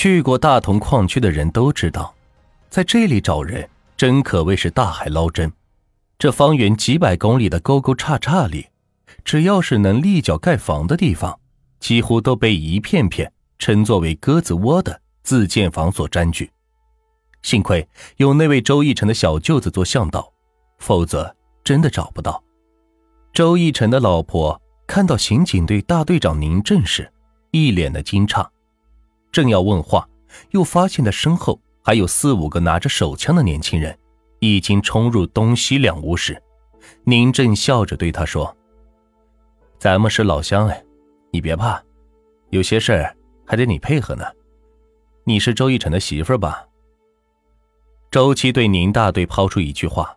[0.00, 2.14] 去过大同矿区的人都知道，
[2.70, 5.52] 在这里找人真可谓是大海捞针。
[6.18, 8.66] 这方圆几百公里的沟沟叉叉里，
[9.26, 11.38] 只要是能立脚盖房的地方，
[11.80, 16.50] 几乎都被一片片称作为鸽子窝的自建房所占据。
[17.42, 17.86] 幸亏
[18.16, 20.32] 有那位周义成的小舅子做向导，
[20.78, 22.42] 否则真的找不到。
[23.34, 27.12] 周义成的老婆看到刑警队大队长宁震时，
[27.50, 28.48] 一脸的惊诧，
[29.32, 30.08] 正要问话，
[30.50, 33.96] 又发现他身后还有四五个拿着手枪的年轻人。
[34.42, 36.42] 已经冲入东西两屋时，
[37.04, 38.56] 宁震笑着对他说
[39.78, 40.82] ：“咱们是老乡哎，
[41.30, 41.78] 你别怕，
[42.48, 43.14] 有些事儿
[43.46, 44.24] 还得你配合呢。
[45.24, 46.66] 你是周一晨的媳妇吧？”
[48.10, 50.16] 周七对宁大队抛出一句话：“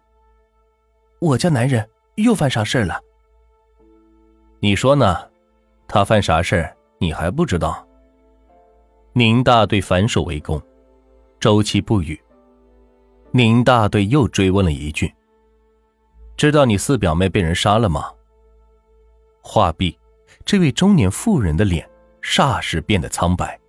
[1.20, 1.86] 我家男人
[2.16, 3.02] 又犯啥事了？”
[4.62, 5.18] 你说呢？
[5.86, 7.86] 他犯啥事儿你还不知道？
[9.16, 10.60] 宁大队反手围攻，
[11.40, 12.20] 周七不语。
[13.30, 15.14] 宁大队又追问了一句
[16.36, 18.12] ：“知道你四表妹被人杀了吗？”
[19.40, 19.96] 话毕，
[20.44, 21.88] 这位中年妇人的脸
[22.24, 23.60] 霎时变得苍白，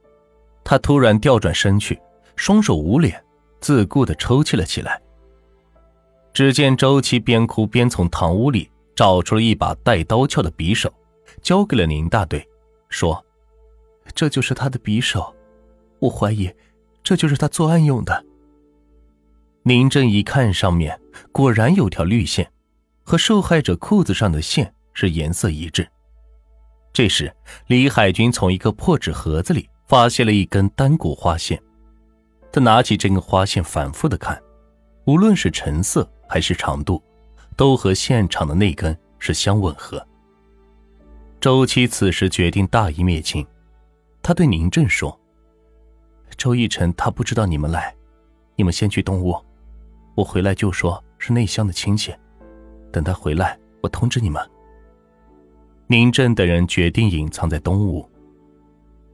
[0.64, 2.00] 她突然调转身去，
[2.36, 3.22] 双手捂脸，
[3.61, 4.98] 自顾地抽泣了起来。
[6.33, 10.90] 只见周七边哭边从堂屋里找出了一把带刀鞘的匕首，
[11.42, 12.48] 交给了宁大队，
[12.88, 13.22] 说
[14.14, 15.33] ：“这就是他的匕首，
[16.05, 16.50] 我怀疑
[17.02, 18.24] 这就是他作案用的。”
[19.64, 21.00] 宁正一看，上面
[21.33, 22.50] 果然有条绿线，
[23.02, 25.88] 和受害者裤子上的线是颜色一致。
[26.92, 27.34] 这时，
[27.66, 31.61] 李海军从一个破纸盒子里发现了一根单股花线，
[32.52, 34.41] 他拿起这根花线，反复的看，
[35.06, 37.02] 无论是成色还是长度，
[37.56, 40.06] 都和现场的那根是相吻合。
[41.41, 43.44] 周七此时决定大义灭亲，
[44.22, 45.18] 他对宁正说
[46.36, 47.94] ：“周奕晨他不知道你们来，
[48.56, 49.34] 你们先去东屋。”
[50.16, 52.14] 我回来就说是内乡的亲戚，
[52.92, 54.40] 等他回来，我通知你们。
[55.89, 58.08] 宁震等人决定隐藏在东屋。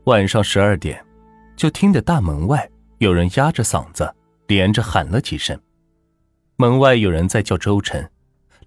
[0.05, 1.03] 晚上十二点，
[1.57, 4.15] 就听得大门外有人压着嗓子，
[4.47, 5.59] 连着喊了几声。
[6.57, 8.11] 门外有人在叫周晨，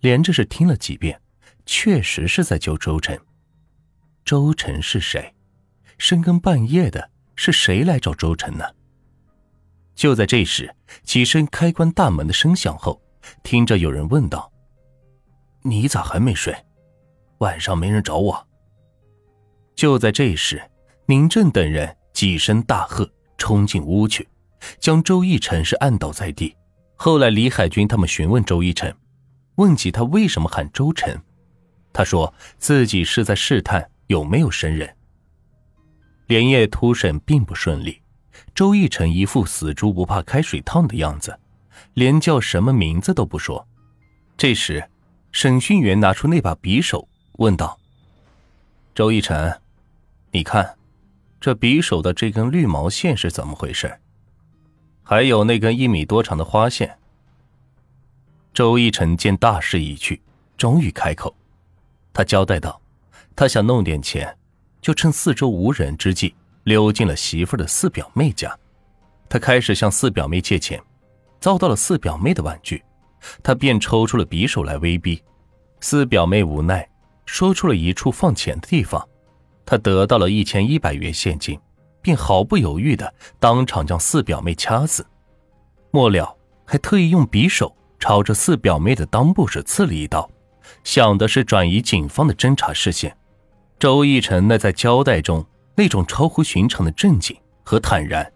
[0.01, 1.21] 连着是听了几遍，
[1.65, 3.19] 确实是在叫周晨。
[4.25, 5.33] 周晨是谁？
[5.99, 8.65] 深更半夜的，是谁来找周晨呢？
[9.95, 10.73] 就在这时，
[11.03, 13.01] 几声开关大门的声响后，
[13.43, 14.51] 听着有人问道
[15.63, 16.55] ：“你咋还没睡？
[17.39, 18.47] 晚上没人找我？”
[19.75, 20.61] 就在这时，
[21.05, 24.27] 宁震等人几声大喝，冲进屋去，
[24.79, 26.55] 将周义成是按倒在地。
[26.95, 28.93] 后来李海军他们询问周义成，
[29.55, 31.19] 问起他为什么喊周晨，
[31.91, 34.95] 他说自己是在试探有没有生人。
[36.33, 38.01] 连夜突审并不顺利。
[38.55, 41.39] 周义成一副死猪不怕开水烫的样子，
[41.93, 43.67] 连叫什么名字都不说。
[44.35, 44.89] 这时，
[45.31, 47.79] 审讯员拿出那把匕首，问道
[48.95, 49.59] ：“周义成，
[50.31, 50.75] 你看，
[51.39, 53.99] 这匕首的这根绿毛线是怎么回事？
[55.03, 56.97] 还有那根一米多长的花线。”
[58.55, 60.19] 周义成见大势已去，
[60.57, 61.35] 终于开口，
[62.11, 62.81] 他交代道
[63.37, 64.35] ：“他想弄点钱，
[64.83, 66.35] 就趁四周无人之际。”
[66.65, 68.57] 溜进了媳妇的四表妹家，
[69.27, 70.81] 他开始向四表妹借钱，
[71.41, 72.81] 遭到了四表妹的婉拒，
[73.43, 75.21] 他便抽出了匕首来威逼。
[75.81, 76.89] 四表妹无奈，
[77.25, 79.05] 说出了一处放钱的地方，
[79.65, 81.59] 他得到了一千一百元现金，
[82.01, 85.05] 便毫不犹豫的当场将四表妹掐死。
[85.91, 86.33] 末了，
[86.63, 90.31] 还特意用匕首朝着四表妹的裆部是刺了一刀，
[90.85, 93.13] 想的是转移警方的侦查视线。
[93.83, 95.45] 周义成那在交代中。
[95.75, 98.31] 那种超乎寻常的镇静和坦然，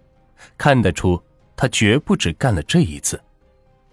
[0.57, 1.23] 看得出
[1.55, 3.17] 他绝不只干了这一次。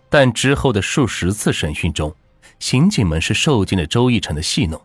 [0.08, 2.12] 但之后的数十次审讯中，
[2.58, 4.82] 刑警们是受尽了周义成的戏弄。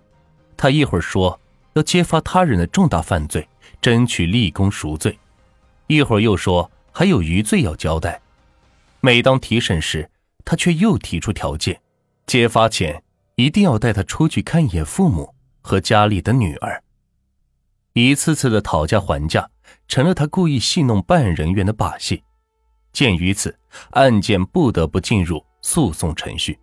[0.55, 1.39] 他一会儿说
[1.73, 3.49] 要揭发他人的重大犯罪，
[3.81, 5.13] 争取立功赎罪；
[5.87, 8.21] 一会儿又说还有余罪要交代。
[9.01, 10.07] 每当提审时，
[10.45, 11.81] 他却又提出条件：
[12.27, 13.01] 揭发前
[13.37, 16.83] 一定要带他出去看一眼父母和家里的女儿。
[17.93, 19.49] 一次次的讨价还价，
[19.87, 22.23] 成了他故意戏弄办案人员的把戏。
[22.93, 23.57] 鉴于此，
[23.91, 26.57] 案件不得不进入诉讼程序。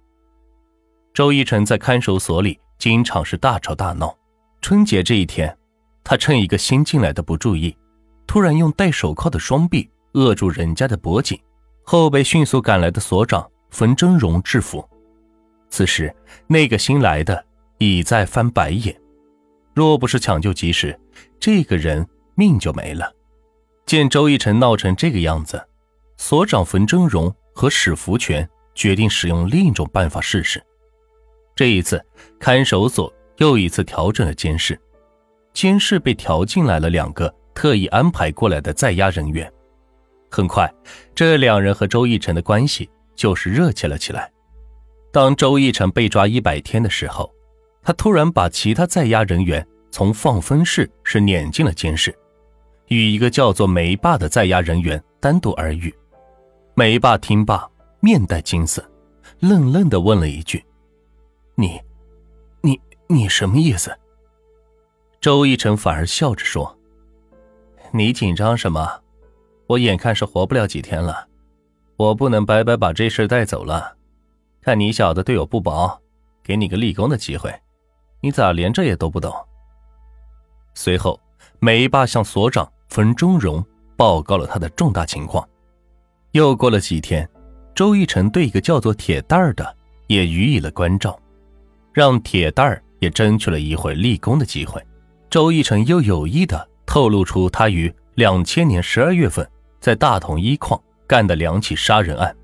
[1.15, 4.17] 周一晨在看守所里经常是大吵大闹。
[4.61, 5.57] 春节这一天，
[6.03, 7.77] 他趁一个新进来的不注意，
[8.27, 11.41] 突然用戴手铐的双臂扼住人家的脖颈，
[11.85, 14.87] 后被迅速赶来的所长冯峥嵘制服。
[15.69, 16.15] 此时，
[16.47, 17.45] 那个新来的
[17.79, 18.95] 已在翻白眼。
[19.75, 20.99] 若不是抢救及时，
[21.39, 23.13] 这个人命就没了。
[23.85, 25.63] 见周奕晨闹成这个样子，
[26.17, 30.63] 所长冯峥嵘和史福全决定使用另一种办法试试。
[31.55, 32.05] 这一次，
[32.39, 34.79] 看守所又一次调整了监视，
[35.53, 39.51] 监视被调进来了两个特意安排过来的在押人员。
[40.31, 40.71] 很快，
[41.15, 44.31] 这两人和周奕晨的关系就是热切了起来。
[45.13, 47.33] 当周奕晨被抓一百天的时候，
[47.87, 52.13] 他突然把其他在押人员从放风室是撵进了监室，
[52.89, 55.95] 与一个叫做梅霸的在押人员单独耳语。
[56.75, 57.65] 梅霸听罢，
[58.01, 58.85] 面带惊色，
[59.39, 60.65] 愣愣地问了一句
[61.55, 61.81] ：“你，
[62.61, 63.97] 你，你什么意思？”
[65.23, 66.77] 周一晨反而笑着说
[67.95, 69.01] ：“你紧张什么？
[69.69, 71.29] 我眼看是活不了几天了，
[71.97, 73.95] 我不能白白把这事带走了。”
[74.61, 76.03] 看你小子对我不薄，
[76.43, 77.55] 给你个立功的机会，
[78.21, 79.33] 你咋连这也都不懂？
[80.75, 81.21] 随后，
[81.59, 83.65] 梅霸向所长冯中荣
[83.97, 85.47] 报告了他的重大情况。
[86.33, 87.29] 又过了几天，
[87.75, 89.77] 周一晨对一个叫做铁蛋儿的
[90.07, 91.19] 也予以了关照，
[91.93, 94.85] 让铁蛋儿也争取了一回立功的机会。
[95.31, 99.49] 周一晨又有意的透露出他于两千年十二月份
[99.81, 102.37] 在大同一矿干的两起杀人案，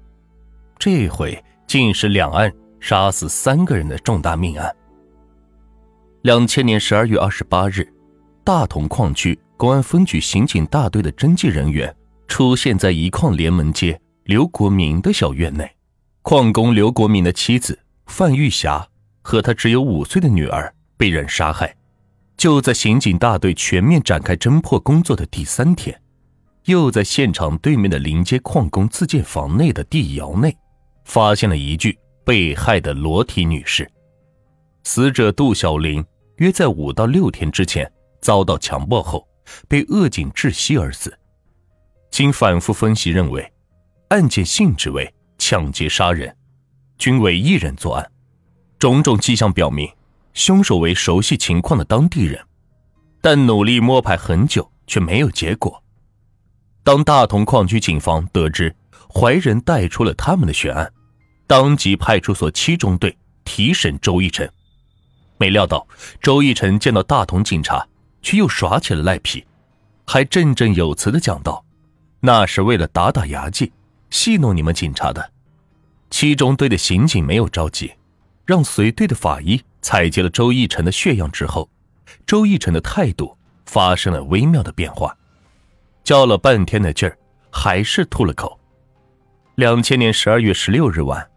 [0.79, 1.43] 这回。
[1.65, 4.77] 竟是两案杀死三个人的重大命案。
[6.23, 7.85] 两千年十二月二十八日，
[8.45, 11.93] 大同矿区公安分局刑警大队的侦缉人员
[12.29, 15.69] 出现在一矿联盟街刘国民的小院内，
[16.23, 17.77] 矿工刘国民的妻子
[18.07, 18.87] 范玉霞
[19.21, 21.75] 和他只有五岁的女儿被人杀害。
[22.37, 26.01] 就在刑警大队全面展开侦破工作的第三天，
[26.67, 30.57] 又在现场对面的临街矿工自建房内的地窑内。
[31.05, 33.91] 发现了一具被害的裸体女尸，
[34.85, 36.05] 死者杜小玲
[36.37, 37.91] 约在五到六天之前
[38.21, 39.27] 遭到强暴后，
[39.69, 41.17] 被扼颈窒息而死。
[42.11, 43.53] 经反复分析，认为
[44.09, 46.35] 案件性质为抢劫杀人，
[46.99, 48.13] 均为一人作案。
[48.79, 49.89] 种种迹象表明，
[50.35, 52.41] 凶手为熟悉情况的当地人，
[53.21, 55.83] 但努力摸排很久却没有结果。
[56.83, 58.75] 当大同矿区警方得知。
[59.15, 60.91] 怀仁带出了他们的悬案，
[61.47, 63.15] 当即派出所七中队
[63.45, 64.51] 提审周一晨。
[65.43, 65.85] 没料到
[66.21, 67.85] 周奕晨见到大同警察，
[68.23, 69.45] 却又耍起了赖皮，
[70.07, 71.65] 还振振有词的讲道
[72.23, 73.73] ：“那是为了打打牙祭，
[74.09, 75.33] 戏弄你们警察的。”
[76.11, 77.93] 七中队的刑警没有着急，
[78.47, 81.69] 让随队的法医采集了周奕晨的血样之后，
[82.25, 83.37] 周奕晨的态度
[83.67, 85.17] 发生了微妙的变化，
[86.05, 87.19] 叫了半天的劲儿，
[87.51, 88.61] 还是吐了口。
[89.57, 91.29] 两千年十二月十六日晚，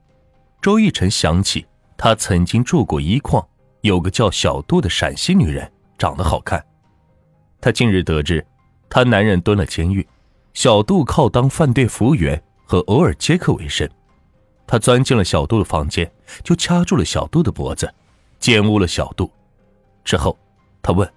[0.61, 1.65] 周奕晨想起
[1.97, 3.43] 他曾经住过一矿，
[3.85, 6.65] 有个叫小杜的陕西女人，长得好看。
[7.61, 8.43] 她近日得知，
[8.89, 10.07] 她男人蹲了监狱，
[10.55, 13.87] 小杜靠当饭店服务员和偶尔接客为生。
[14.65, 16.11] 他钻进了小杜的房间，
[16.43, 17.93] 就掐住了小杜的脖子，
[18.39, 19.31] 奸污了小杜。
[20.03, 20.35] 之后，
[20.81, 21.07] 他问：“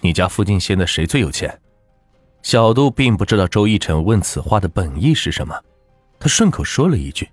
[0.00, 1.60] 你家附近现在谁最有钱？”
[2.44, 5.60] 小杜并不知道周一晨问此话的本意是什么。
[6.20, 7.28] 他顺口说了一句：“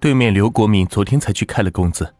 [0.00, 2.12] 对面刘国民昨天才去开了工资。”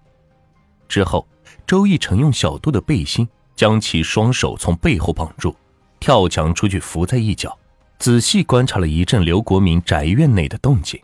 [0.87, 1.27] 之后，
[1.67, 5.55] 周义成用小杜的背心将其双手从背后绑住，
[6.01, 7.57] 跳墙出去伏在一角，
[7.99, 11.01] 仔细观察了一阵刘国民宅院内的动静。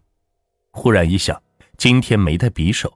[0.73, 1.40] 忽然一想，
[1.76, 2.92] 今天没带匕首，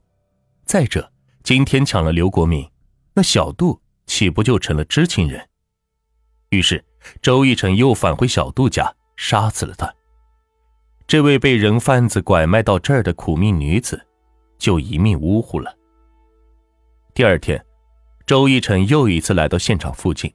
[0.64, 1.10] 再者
[1.42, 2.68] 今天抢了刘国民，
[3.14, 5.48] 那小杜岂不就成了知情人？
[6.50, 6.84] 于是，
[7.22, 9.92] 周义成又返回小杜家，杀死了他。
[11.06, 14.00] 这位被人贩子拐卖到这儿的苦命女子，
[14.58, 15.74] 就一命呜呼了。
[17.14, 17.62] 第二天，
[18.24, 20.32] 周一晨又一次来到现场附近，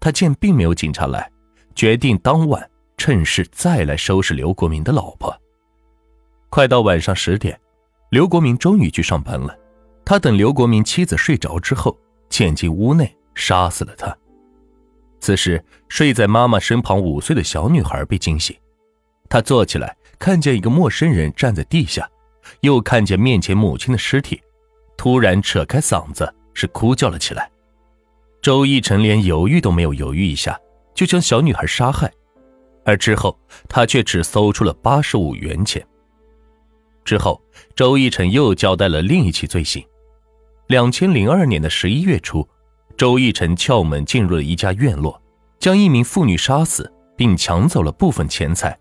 [0.00, 1.30] 他见并没有警察来，
[1.76, 5.32] 决定当晚趁势再来收拾刘国民的老婆。
[6.48, 7.56] 快到晚上十点，
[8.10, 9.56] 刘国民终于去上班了。
[10.04, 11.96] 他等刘国民妻子睡着之后，
[12.28, 14.16] 潜进屋内杀死了他。
[15.20, 18.56] 此时，睡在妈妈身旁五岁的小女孩被惊醒。
[19.28, 22.10] 他坐起来，看见一个陌生人站在地下，
[22.62, 24.42] 又看见面前母亲的尸体，
[25.00, 27.50] 突然扯开嗓子是哭叫了起来。
[28.42, 30.60] 周奕晨连犹豫都没有犹豫一下，
[30.94, 32.12] 就将小女孩杀害，
[32.84, 33.34] 而之后
[33.66, 35.82] 他却只搜出了八十五元钱。
[37.02, 37.40] 之后，
[37.74, 39.82] 周奕晨又交代了另一起罪行：
[40.66, 42.46] 两千零二年的十一月初，
[42.94, 45.18] 周奕晨撬门进入了一家院落，
[45.58, 48.78] 将一名妇女杀死，并抢走了部分钱财。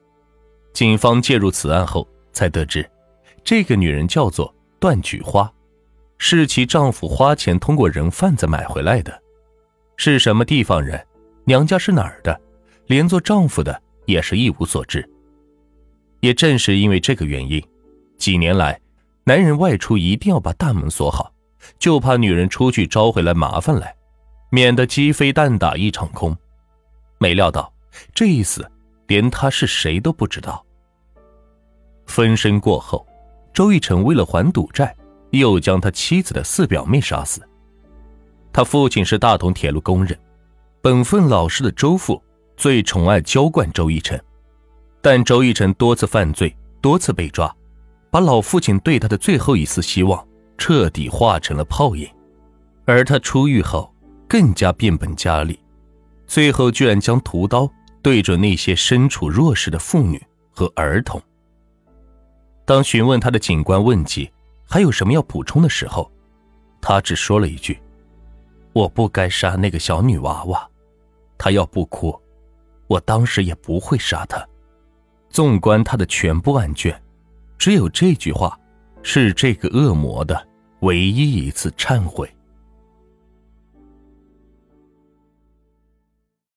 [0.74, 2.86] 警方介入此案后，才得知，
[3.42, 5.50] 这个女人叫做段菊花，
[6.20, 9.24] 是其丈夫花钱通过人贩子买回来的，
[9.96, 11.04] 是什么地方人，
[11.46, 12.40] 娘家是哪儿的，
[12.88, 15.10] 连做丈夫的也是一无所知。
[16.20, 17.66] 也正是因为这个原因，
[18.18, 18.80] 几年来，
[19.24, 21.34] 男人外出一定要把大门锁好，
[21.80, 23.96] 就怕女人出去招回来麻烦来，
[24.52, 26.38] 免得鸡飞蛋打一场空。
[27.18, 27.74] 没料到
[28.14, 28.70] 这一死，
[29.08, 30.64] 连他是谁都不知道。
[32.06, 33.08] 分身过后，
[33.54, 34.94] 周逸晨为了还赌债，
[35.32, 37.42] 又将他妻子的四表妹杀死。
[38.52, 40.18] 他父亲是大同铁路工人，
[40.82, 42.22] 本分老实的周父
[42.58, 44.22] 最宠爱娇惯周奕晨，
[45.02, 47.56] 但周奕晨多次犯罪，多次被抓，
[48.10, 52.10] 把老父亲对他的最后一丝希望彻底化成了泡影。
[52.86, 53.94] 而他出狱后，
[54.28, 55.60] 更加变本加厉，
[56.26, 57.72] 最后居然将屠刀
[58.02, 61.22] 对准那些身处弱势的妇女和儿童。
[62.66, 64.30] 当询问他的警官问及
[64.70, 66.12] 还有什么要补充的时候，
[66.80, 67.82] 他只说了一句
[68.72, 70.70] ：“我不该杀那个小女娃娃，
[71.40, 72.16] 她要不哭，
[72.86, 74.48] 我当时也不会杀她。”
[75.30, 77.00] 纵观他的全部案卷，
[77.58, 78.60] 只有这句话
[79.04, 80.48] 是这个恶魔的
[80.82, 82.30] 唯一一次忏悔。